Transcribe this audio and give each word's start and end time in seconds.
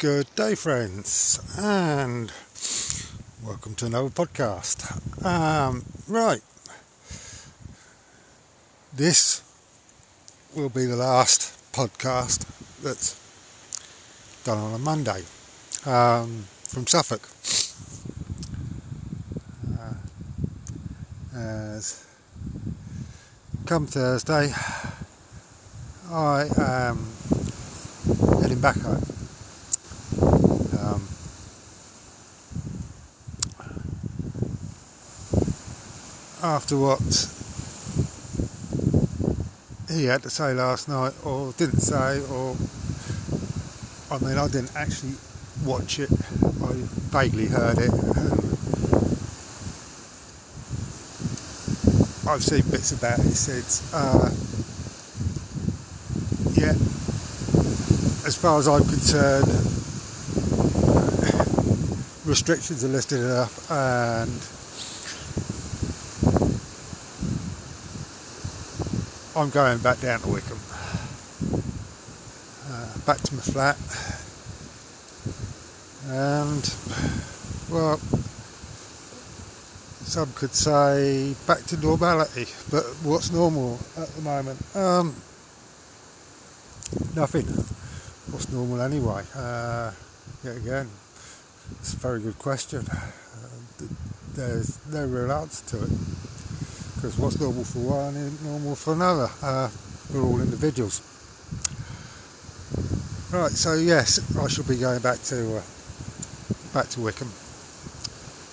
Good 0.00 0.34
day, 0.34 0.54
friends, 0.54 1.38
and 1.58 2.32
welcome 3.44 3.74
to 3.74 3.84
another 3.84 4.08
podcast. 4.08 4.88
Um, 5.22 5.84
right, 6.08 6.40
this 8.94 9.42
will 10.56 10.70
be 10.70 10.86
the 10.86 10.96
last 10.96 11.52
podcast 11.74 12.46
that's 12.82 13.14
done 14.44 14.56
on 14.56 14.72
a 14.72 14.78
Monday 14.78 15.22
um, 15.84 16.46
from 16.66 16.86
Suffolk. 16.86 17.28
Uh, 19.78 21.38
as 21.38 22.06
come 23.66 23.86
Thursday, 23.86 24.50
I 26.10 26.46
am 26.56 27.06
heading 28.40 28.60
back 28.62 28.80
home. 28.80 29.19
After 36.42 36.76
what 36.76 37.00
he 39.90 40.04
had 40.04 40.22
to 40.22 40.30
say 40.30 40.54
last 40.54 40.88
night, 40.88 41.12
or 41.24 41.52
didn't 41.52 41.80
say, 41.80 42.20
or 42.30 42.56
I 44.10 44.18
mean, 44.24 44.38
I 44.38 44.48
didn't 44.48 44.74
actually 44.74 45.14
watch 45.64 45.98
it, 45.98 46.10
I 46.10 46.72
vaguely 47.12 47.46
heard 47.46 47.78
it. 47.78 47.90
I've 52.28 52.44
seen 52.44 52.62
bits 52.70 52.92
about 52.92 53.18
it. 53.18 53.24
He 53.24 53.32
said, 53.32 53.64
uh, 53.92 54.30
yeah, 56.54 56.74
as 58.26 58.36
far 58.36 58.58
as 58.58 58.68
I'm 58.68 58.84
concerned, 58.84 59.48
restrictions 62.26 62.84
are 62.84 62.88
lifted 62.88 63.24
up 63.28 63.50
and 63.70 64.30
I'm 69.40 69.48
going 69.48 69.78
back 69.78 70.02
down 70.02 70.20
to 70.20 70.28
Wycombe, 70.28 70.60
Uh, 72.70 72.98
back 73.06 73.16
to 73.22 73.34
my 73.34 73.40
flat. 73.40 73.78
And, 76.06 76.74
well, 77.70 77.96
some 80.04 80.30
could 80.34 80.54
say 80.54 81.34
back 81.46 81.64
to 81.68 81.78
normality, 81.78 82.48
but 82.70 82.84
what's 83.02 83.32
normal 83.32 83.78
at 83.96 84.08
the 84.14 84.20
moment? 84.20 84.60
Um, 84.76 85.16
nothing. 87.16 87.46
What's 88.30 88.50
normal 88.50 88.82
anyway? 88.82 89.24
Uh, 89.34 89.92
yet 90.44 90.58
again, 90.58 90.90
it's 91.80 91.94
a 91.94 91.96
very 91.96 92.20
good 92.20 92.38
question. 92.38 92.86
Uh, 92.90 93.86
there's 94.34 94.78
no 94.92 95.06
real 95.06 95.32
answer 95.32 95.78
to 95.78 95.84
it 95.84 95.90
because 97.00 97.16
what's 97.18 97.40
normal 97.40 97.64
for 97.64 97.78
one 97.78 98.14
isn't 98.14 98.44
normal 98.44 98.76
for 98.76 98.92
another. 98.92 99.30
Uh, 99.42 99.70
we're 100.12 100.22
all 100.22 100.38
individuals. 100.38 101.00
Right, 103.32 103.50
so 103.50 103.74
yes, 103.74 104.20
I 104.36 104.48
shall 104.48 104.64
be 104.64 104.76
going 104.76 105.00
back 105.00 105.22
to 105.22 105.56
uh, 105.56 105.62
back 106.74 106.90
to 106.90 107.00
Wycombe, 107.00 107.32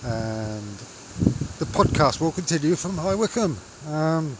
and 0.04 0.76
the 1.58 1.66
podcast 1.66 2.22
will 2.22 2.32
continue 2.32 2.74
from 2.74 2.96
High 2.96 3.16
Wycombe. 3.16 3.58
Um, 3.86 4.38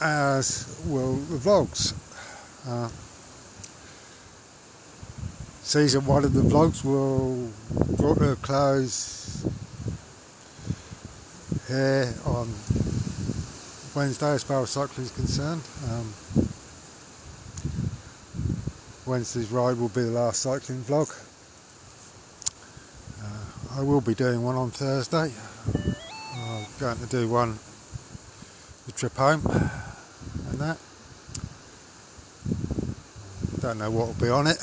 as 0.00 0.82
will 0.86 1.14
the 1.14 1.38
vlogs. 1.38 1.94
Uh, 2.66 2.88
season 5.72 6.04
one 6.04 6.22
of 6.22 6.34
the 6.34 6.42
vlogs 6.42 6.84
will 6.84 7.50
draw 7.96 8.14
to 8.14 8.32
a 8.32 8.36
close 8.36 9.42
here 11.66 12.12
on 12.26 12.46
Wednesday 13.94 14.32
as 14.32 14.42
far 14.42 14.64
as 14.64 14.68
cycling 14.68 15.06
is 15.06 15.12
concerned. 15.12 15.62
Um, 15.88 16.12
Wednesday's 19.06 19.50
ride 19.50 19.78
will 19.78 19.88
be 19.88 20.02
the 20.02 20.10
last 20.10 20.42
cycling 20.42 20.82
vlog. 20.82 21.08
Uh, 23.24 23.80
I 23.80 23.82
will 23.82 24.02
be 24.02 24.14
doing 24.14 24.42
one 24.42 24.56
on 24.56 24.70
Thursday. 24.72 25.32
I'm 26.36 26.66
going 26.80 26.98
to 26.98 27.06
do 27.06 27.30
one 27.30 27.58
the 28.84 28.92
trip 28.92 29.16
home 29.16 29.40
and 29.46 30.58
that. 30.58 30.76
Don't 33.62 33.78
know 33.78 33.90
what 33.90 34.08
will 34.08 34.20
be 34.20 34.28
on 34.28 34.48
it. 34.48 34.62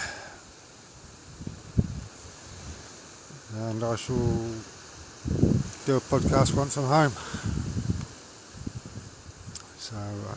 And 3.69 3.83
I 3.83 3.95
shall 3.97 4.15
do 5.85 5.97
a 5.97 6.01
podcast 6.01 6.55
once 6.55 6.75
I'm 6.75 6.85
home. 6.85 7.11
So, 9.77 9.95
uh, 9.95 10.35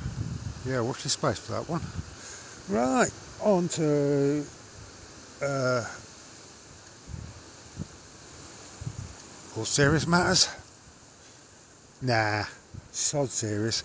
yeah, 0.69 0.81
watch 0.83 1.03
this 1.03 1.15
space 1.15 1.39
for 1.39 1.53
that 1.53 1.67
one. 1.67 1.81
Right, 2.69 3.11
on 3.41 3.69
to 3.69 4.45
uh, 5.43 5.85
all 9.57 9.65
serious 9.65 10.07
matters. 10.07 10.51
Nah, 12.03 12.45
sod 12.91 13.31
serious. 13.31 13.81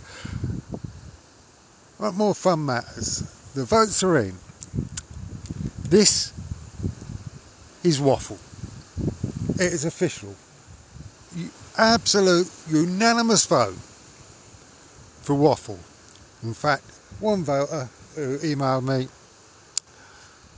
What 2.00 2.16
more 2.16 2.36
fun 2.36 2.66
matters? 2.66 3.24
The 3.56 3.64
votes 3.64 4.04
are 4.04 4.18
in. 4.18 4.36
This 5.88 6.34
is 7.82 8.02
waffle. 8.02 8.40
It 9.60 9.74
is 9.74 9.86
official. 9.86 10.36
Absolute 11.80 12.52
unanimous 12.70 13.48
vote 13.48 13.74
for 15.22 15.34
waffle. 15.34 15.80
In 16.44 16.54
fact, 16.54 16.84
one 17.20 17.44
voter 17.44 17.90
who 18.14 18.38
emailed 18.38 18.84
me 18.88 19.08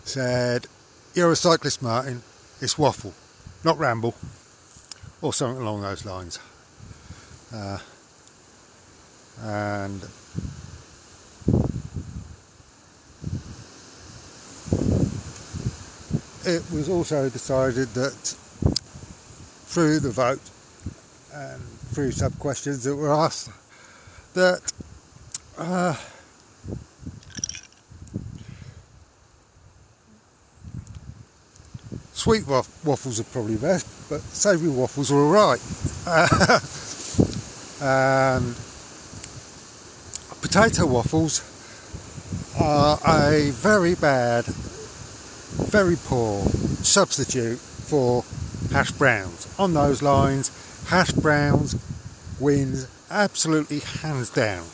said, 0.04 0.68
You're 1.14 1.32
a 1.32 1.36
cyclist, 1.38 1.82
Martin. 1.82 2.24
It's 2.60 2.78
waffle, 2.78 3.14
not 3.64 3.78
ramble, 3.78 4.16
or 5.22 5.32
something 5.32 5.62
along 5.62 5.82
those 5.82 6.06
lines. 6.06 6.40
Uh, 7.54 7.80
and 9.42 10.04
it 16.46 16.64
was 16.70 16.90
also 16.90 17.30
decided 17.30 17.88
that 17.94 18.36
through 19.70 20.00
the 20.00 20.10
vote 20.10 20.42
and 21.32 21.62
through 21.94 22.12
some 22.12 22.32
questions 22.34 22.84
that 22.84 22.96
were 22.96 23.14
asked 23.14 23.52
that 24.34 24.74
uh, 25.60 25.96
sweet 32.14 32.48
waffles 32.48 33.20
are 33.20 33.26
probably 33.26 33.58
best, 33.58 33.86
but 34.10 34.22
savoury 34.22 34.70
waffles 34.70 35.12
are 35.12 35.18
alright. 35.18 35.62
and 37.80 38.56
potato 40.42 40.88
waffles 40.88 41.44
are 42.60 43.00
a 43.06 43.52
very 43.52 43.94
bad 43.94 44.46
very 45.70 45.96
poor 45.96 46.44
substitute 46.82 47.60
for 47.60 48.24
hash 48.72 48.92
browns. 48.92 49.48
On 49.58 49.74
those 49.74 50.02
lines, 50.02 50.52
hash 50.88 51.12
browns 51.12 51.76
wins 52.40 52.88
absolutely 53.10 53.80
hands 53.80 54.30
down. 54.30 54.66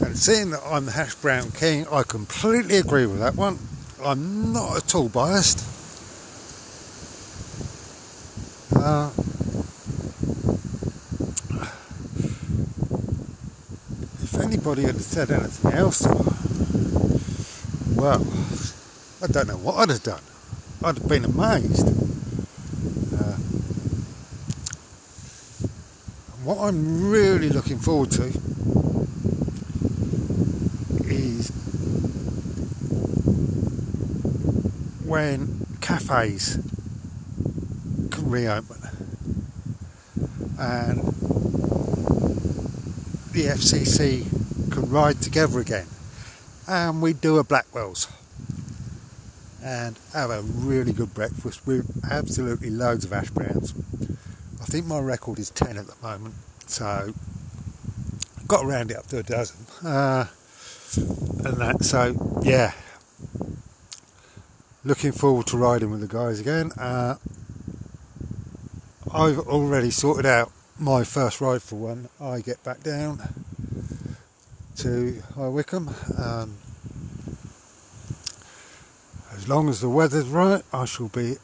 And 0.00 0.16
seeing 0.16 0.50
that 0.50 0.62
I'm 0.64 0.86
the 0.86 0.92
hash 0.92 1.14
brown 1.14 1.50
king, 1.50 1.86
I 1.90 2.02
completely 2.02 2.76
agree 2.76 3.06
with 3.06 3.20
that 3.20 3.34
one. 3.34 3.58
I'm 4.04 4.52
not 4.52 4.76
at 4.76 4.94
all 4.94 5.08
biased. 5.08 5.64
Uh, 8.76 9.10
if 14.22 14.34
anybody 14.42 14.82
had 14.82 15.00
said 15.00 15.30
anything 15.30 15.72
else, 15.72 16.06
well, 17.96 18.26
I 19.22 19.26
don't 19.28 19.48
know 19.48 19.56
what 19.56 19.76
I'd 19.76 19.88
have 19.88 20.02
done. 20.02 20.20
I'd 20.82 20.98
have 20.98 21.08
been 21.08 21.24
amazed. 21.24 22.03
What 26.44 26.58
I'm 26.60 27.10
really 27.10 27.48
looking 27.48 27.78
forward 27.78 28.10
to 28.12 28.24
is 31.06 31.48
when 35.06 35.66
cafes 35.80 36.58
can 38.10 38.30
reopen 38.30 38.76
and 40.58 40.98
the 43.32 43.46
FCC 43.46 44.70
can 44.70 44.90
ride 44.90 45.22
together 45.22 45.60
again 45.60 45.86
and 46.68 47.00
we 47.00 47.14
do 47.14 47.38
a 47.38 47.44
Blackwell's 47.44 48.06
and 49.62 49.98
have 50.12 50.28
a 50.28 50.42
really 50.42 50.92
good 50.92 51.14
breakfast 51.14 51.66
with 51.66 51.90
absolutely 52.10 52.68
loads 52.68 53.06
of 53.06 53.14
ash 53.14 53.30
browns. 53.30 53.72
Think 54.74 54.86
my 54.86 54.98
record 54.98 55.38
is 55.38 55.50
10 55.50 55.76
at 55.76 55.86
the 55.86 55.94
moment, 56.02 56.34
so 56.66 57.14
got 58.48 58.64
around 58.64 58.90
it 58.90 58.96
up 58.96 59.06
to 59.06 59.18
a 59.18 59.22
dozen. 59.22 59.64
Uh, 59.86 60.26
and 61.44 61.58
that, 61.58 61.84
so 61.84 62.40
yeah, 62.42 62.72
looking 64.84 65.12
forward 65.12 65.46
to 65.46 65.58
riding 65.58 65.92
with 65.92 66.00
the 66.00 66.08
guys 66.08 66.40
again. 66.40 66.72
Uh, 66.72 67.14
I've 69.12 69.38
already 69.38 69.92
sorted 69.92 70.26
out 70.26 70.50
my 70.76 71.04
first 71.04 71.40
ride 71.40 71.62
for 71.62 71.76
one. 71.76 72.08
I 72.20 72.40
get 72.40 72.64
back 72.64 72.82
down 72.82 73.22
to 74.78 75.22
High 75.36 75.46
Wycombe. 75.46 75.94
Um, 76.18 76.56
as 79.36 79.48
long 79.48 79.68
as 79.68 79.80
the 79.80 79.88
weather's 79.88 80.26
right, 80.26 80.64
I 80.72 80.84
shall 80.84 81.10
be 81.10 81.36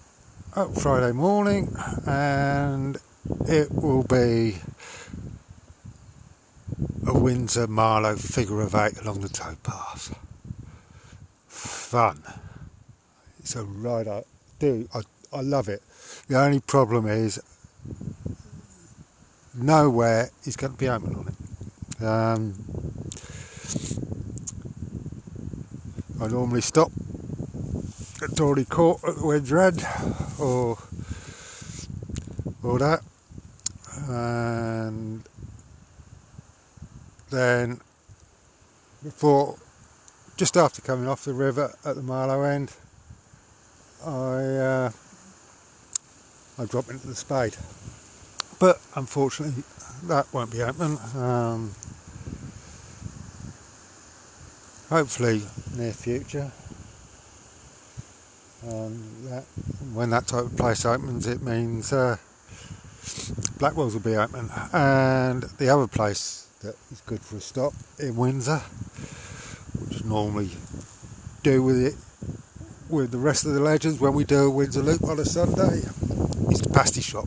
up 0.57 0.75
Friday 0.77 1.13
morning 1.13 1.77
and 2.09 2.99
it 3.49 3.73
will 3.73 4.05
be 4.05 4.59
a 7.07 7.19
Windsor 7.19 7.67
Marlow 7.67 8.17
figure 8.17 8.61
of 8.61 8.75
eight 8.75 8.99
along 9.01 9.21
the 9.21 9.29
towpath. 9.29 10.17
Fun. 11.49 12.23
It's 13.41 13.57
a 13.57 13.65
ride 13.65 14.07
I 14.09 14.23
do. 14.59 14.89
I, 14.95 15.01
I 15.33 15.41
love 15.41 15.69
it. 15.69 15.83
The 16.29 16.39
only 16.39 16.61
problem 16.61 17.07
is 17.07 17.41
nowhere 19.55 20.31
is 20.45 20.57
going 20.57 20.73
to 20.73 20.79
be 20.79 20.89
open 20.89 21.15
on 21.15 21.29
it. 21.29 22.05
Um, 22.05 22.55
I 26.21 26.29
normally 26.29 26.61
stop 26.61 26.93
at 28.23 28.31
Dorney 28.31 28.69
Court 28.69 29.01
at 29.07 29.17
the 29.17 29.27
Wedge 29.27 29.51
Red 29.51 29.85
or 30.39 30.79
or 32.63 32.79
that 32.79 33.01
and 34.11 35.23
then 37.31 37.81
before 39.03 39.57
just 40.37 40.57
after 40.57 40.83
coming 40.83 41.07
off 41.07 41.25
the 41.25 41.33
river 41.33 41.73
at 41.85 41.95
the 41.95 42.03
Marlow 42.03 42.43
end 42.43 42.73
I 44.05 44.11
uh, 44.11 44.91
I 46.59 46.65
drop 46.67 46.91
into 46.91 47.07
the 47.07 47.15
spade. 47.15 47.57
But 48.59 48.81
unfortunately 48.95 49.63
that 50.05 50.27
won't 50.33 50.51
be 50.51 50.63
open. 50.63 50.99
Um, 51.15 51.75
hopefully 54.89 55.43
near 55.77 55.93
future 55.93 56.51
um, 58.69 59.03
that, 59.25 59.45
when 59.95 60.11
that 60.11 60.27
type 60.27 60.45
of 60.45 60.57
place 60.57 60.85
opens, 60.85 61.27
it 61.27 61.43
means 61.43 61.93
uh, 61.93 62.17
Blackwell's 63.59 63.95
will 63.95 64.01
be 64.01 64.17
open. 64.17 64.51
And 64.73 65.43
the 65.59 65.69
other 65.69 65.87
place 65.87 66.49
that 66.63 66.77
is 66.91 67.01
good 67.07 67.21
for 67.21 67.37
a 67.37 67.41
stop 67.41 67.73
in 67.99 68.17
Windsor, 68.17 68.59
which 69.79 70.05
normally 70.05 70.51
do 71.43 71.63
with 71.63 71.83
it 71.83 71.95
with 72.91 73.13
the 73.13 73.19
rest 73.19 73.47
of 73.47 73.55
the 73.55 73.61
legends 73.61 74.01
when 74.01 74.15
we 74.15 74.25
do 74.25 74.45
a 74.45 74.51
Windsor 74.51 74.83
Loop 74.83 75.05
on 75.05 75.19
a 75.19 75.25
Sunday, 75.25 75.79
is 76.51 76.61
the 76.61 76.71
pasty 76.73 77.01
shop. 77.01 77.27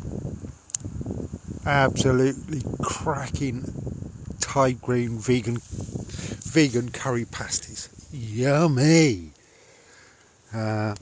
Absolutely 1.65 2.61
cracking 2.81 3.63
Thai 4.39 4.73
green 4.73 5.17
vegan 5.17 5.57
vegan 5.61 6.89
curry 6.89 7.25
pasties. 7.25 7.89
Yummy. 8.11 9.31
Uh, 10.53 10.93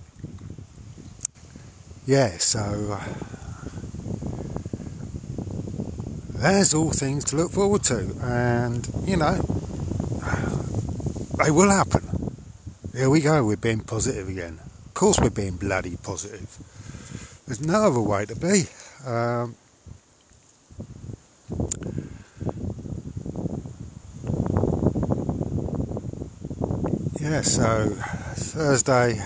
yeah, 2.05 2.37
so 2.37 2.97
uh, 2.99 3.40
there's 6.41 6.73
all 6.73 6.91
things 6.91 7.23
to 7.25 7.35
look 7.35 7.51
forward 7.51 7.83
to, 7.83 7.99
and 8.23 8.87
you 9.05 9.15
know, 9.15 9.35
they 11.43 11.51
will 11.51 11.69
happen. 11.69 12.35
Here 12.95 13.09
we 13.09 13.21
go, 13.21 13.45
we're 13.45 13.57
being 13.57 13.81
positive 13.81 14.27
again. 14.27 14.59
Of 14.87 14.93
course, 14.95 15.19
we're 15.19 15.29
being 15.29 15.57
bloody 15.57 15.97
positive. 15.97 16.57
There's 17.45 17.61
no 17.61 17.83
other 17.83 18.01
way 18.01 18.25
to 18.25 18.35
be. 18.35 18.63
Um, 19.05 19.55
yeah, 27.19 27.41
so 27.41 27.89
Thursday 28.35 29.23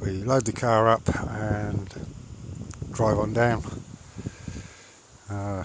we 0.00 0.12
load 0.22 0.46
the 0.46 0.52
car 0.52 0.88
up 0.88 1.14
and 1.14 1.92
drive 2.92 3.18
on 3.18 3.34
down. 3.34 3.62
Uh, 5.30 5.64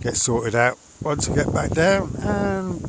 get 0.00 0.16
sorted 0.16 0.54
out 0.54 0.78
once 1.02 1.28
we 1.28 1.34
get 1.36 1.52
back 1.52 1.70
down 1.70 2.10
and 2.20 2.80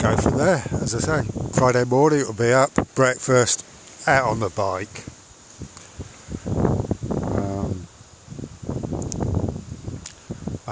go 0.00 0.16
from 0.16 0.36
there. 0.38 0.62
As 0.72 0.94
I 0.94 1.22
say, 1.22 1.22
Friday 1.52 1.84
morning 1.84 2.20
it'll 2.20 2.32
be 2.32 2.52
up, 2.52 2.72
breakfast, 2.94 3.64
out 4.06 4.28
on 4.28 4.40
the 4.40 4.50
bike. 4.50 5.04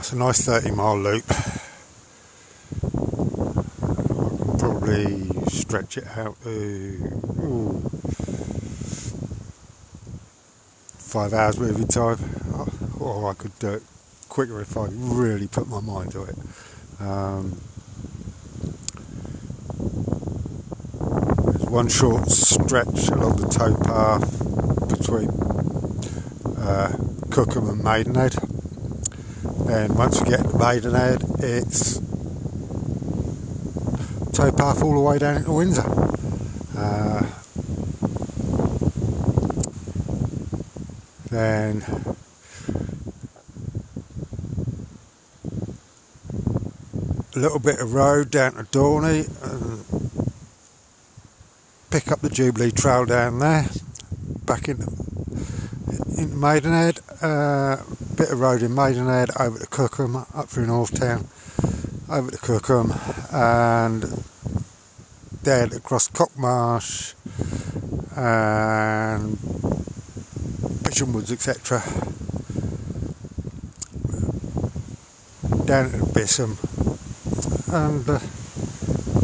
That's 0.02 0.12
a 0.14 0.16
nice 0.16 0.44
30 0.44 0.72
mile 0.72 0.98
loop. 0.98 1.24
I 1.30 1.36
can 3.94 4.58
probably 4.58 5.30
stretch 5.72 5.96
it 5.96 6.18
out 6.18 6.36
to 6.42 6.50
ooh, 7.40 7.80
five 10.98 11.32
hours 11.32 11.58
moving 11.58 11.88
time, 11.88 12.18
or 13.00 13.30
I 13.30 13.32
could 13.32 13.58
do 13.58 13.70
it 13.70 13.82
quicker 14.28 14.60
if 14.60 14.76
I 14.76 14.88
really 14.90 15.46
put 15.46 15.68
my 15.68 15.80
mind 15.80 16.12
to 16.12 16.24
it. 16.24 16.36
Um, 17.00 17.58
there's 21.46 21.64
one 21.64 21.88
short 21.88 22.30
stretch 22.30 23.08
along 23.08 23.36
the 23.36 23.48
towpath 23.48 24.88
between 24.90 25.30
uh, 26.58 26.98
Cookham 27.30 27.70
and 27.70 27.82
Maidenhead 27.82 28.34
and 29.70 29.96
once 29.96 30.20
we 30.20 30.28
get 30.28 30.42
to 30.42 30.58
Maidenhead 30.58 31.22
it's 31.38 31.98
towpath 34.32 34.82
all 34.82 34.94
the 34.94 35.00
way 35.00 35.18
down 35.18 35.36
into 35.36 35.52
Windsor. 35.52 35.84
Uh, 36.76 37.26
then 41.30 41.82
a 47.34 47.38
little 47.38 47.58
bit 47.58 47.78
of 47.78 47.94
road 47.94 48.30
down 48.30 48.52
to 48.54 48.64
Dorney 48.64 49.28
and 49.42 50.32
pick 51.90 52.10
up 52.10 52.20
the 52.20 52.30
Jubilee 52.30 52.70
Trail 52.70 53.04
down 53.04 53.38
there 53.38 53.68
back 54.46 54.68
into, 54.68 54.90
Maidenhead. 56.36 57.00
Uh, 57.20 57.76
bit 58.16 58.30
of 58.30 58.40
road 58.40 58.62
in 58.62 58.74
Maidenhead 58.74 59.30
over 59.38 59.58
to 59.58 59.66
Cookham, 59.66 60.16
up 60.16 60.48
through 60.48 60.66
Northtown, 60.66 61.26
over 62.12 62.30
to 62.30 62.38
Cookham, 62.38 62.92
and 63.32 64.24
then 65.42 65.72
across 65.72 66.08
Cockmarsh 66.08 67.14
and 68.16 69.38
Bisham 70.84 71.12
Woods, 71.12 71.32
etc. 71.32 71.82
Down 75.64 75.90
to 75.92 76.06
Bisham 76.12 76.58
and 77.72 78.08
uh, 78.08 78.18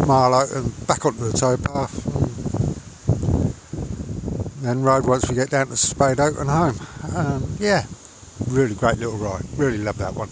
Marlow 0.07 0.47
and 0.55 0.87
back 0.87 1.05
onto 1.05 1.31
the 1.31 1.37
towpath. 1.37 2.07
And 4.57 4.65
then 4.65 4.83
road 4.83 5.07
once 5.07 5.29
we 5.29 5.35
get 5.35 5.51
down 5.51 5.69
to 5.69 5.77
Spade 5.77 6.19
Oak 6.21 6.39
and 6.39 6.49
home. 6.49 6.81
Um, 7.15 7.57
yeah 7.59 7.85
really 8.47 8.75
great 8.75 8.99
little 8.99 9.17
ride. 9.17 9.45
Really 9.57 9.79
love 9.79 9.99
that 9.99 10.15
one. 10.15 10.29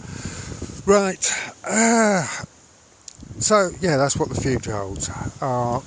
Right. 0.87 1.33
Uh, 1.65 2.27
so 3.39 3.71
yeah, 3.81 3.97
that's 3.97 4.17
what 4.17 4.29
the 4.29 4.41
future 4.41 4.73
holds. 4.73 5.09
Uh, 5.41 5.81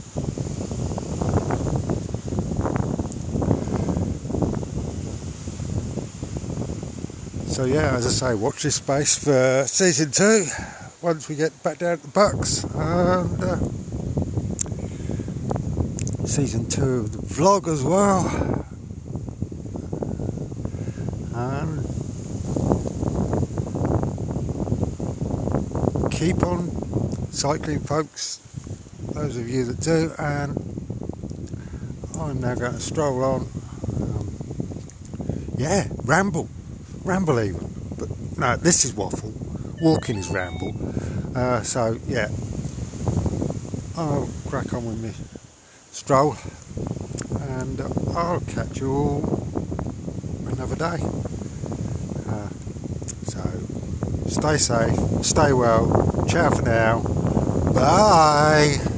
so 7.48 7.66
yeah, 7.66 7.96
as 7.96 8.06
I 8.06 8.10
say, 8.10 8.36
watch 8.36 8.64
this 8.64 8.76
space 8.76 9.18
for 9.18 9.66
season 9.68 10.12
two. 10.12 10.46
Once 11.02 11.30
we 11.30 11.36
get 11.36 11.64
back 11.64 11.80
down 11.80 11.98
to 11.98 12.04
the 12.04 12.10
bucks 12.10 12.64
and 12.64 13.44
uh, 13.44 13.58
season 16.26 16.68
two 16.70 17.00
of 17.00 17.12
the 17.12 17.20
vlog 17.20 17.68
as 17.68 17.84
well. 17.84 18.28
And 21.34 21.80
keep 26.12 26.44
on 26.44 26.89
cycling, 27.40 27.80
folks. 27.80 28.42
Those 29.14 29.38
of 29.38 29.48
you 29.48 29.64
that 29.64 29.80
do, 29.80 30.12
and 30.20 30.58
I'm 32.20 32.42
now 32.42 32.54
going 32.54 32.74
to 32.74 32.82
stroll 32.82 33.24
on. 33.24 33.48
Um, 33.96 34.36
yeah, 35.58 35.88
ramble, 36.04 36.50
ramble 37.06 37.40
even. 37.40 37.74
But 37.98 38.10
no, 38.38 38.58
this 38.58 38.84
is 38.84 38.94
waffle. 38.94 39.32
Walking 39.80 40.18
is 40.18 40.28
ramble. 40.28 40.76
Uh, 41.34 41.64
so 41.64 41.98
yeah, 42.08 42.28
I'll 43.96 44.28
crack 44.50 44.74
on 44.74 44.86
with 44.86 45.02
me 45.02 45.14
stroll, 45.94 46.36
and 47.40 47.80
I'll 48.18 48.42
catch 48.42 48.82
you 48.82 48.92
all 48.92 49.24
another 50.46 50.76
day. 50.76 51.02
Uh, 52.28 52.50
so 53.24 53.42
stay 54.28 54.58
safe, 54.58 55.26
stay 55.26 55.54
well. 55.54 56.26
Ciao 56.28 56.50
for 56.50 56.64
now. 56.64 57.19
Bye. 57.80 58.89